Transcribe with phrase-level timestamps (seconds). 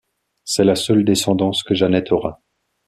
[0.45, 2.41] C'est la seule descendance que Janet aura.